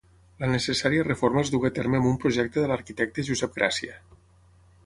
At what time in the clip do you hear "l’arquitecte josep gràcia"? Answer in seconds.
2.73-4.01